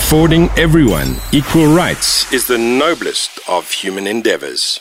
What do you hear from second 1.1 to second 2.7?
equal rights is the